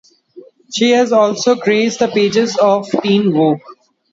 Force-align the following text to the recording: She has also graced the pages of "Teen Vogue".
She 0.73 0.93
has 0.93 1.11
also 1.11 1.53
graced 1.53 1.99
the 1.99 2.07
pages 2.07 2.57
of 2.57 2.89
"Teen 3.03 3.31
Vogue". 3.31 3.59